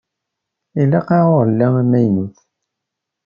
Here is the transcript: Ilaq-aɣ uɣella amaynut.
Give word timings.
Ilaq-aɣ 0.81 1.25
uɣella 1.33 1.67
amaynut. 1.81 2.37